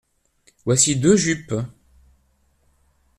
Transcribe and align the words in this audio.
Voici 0.65 0.95
deux 0.95 1.15
jupes. 1.15 1.53